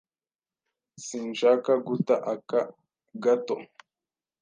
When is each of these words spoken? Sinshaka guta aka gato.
Sinshaka 1.05 1.71
guta 1.87 2.15
aka 2.33 2.59
gato. 3.23 3.55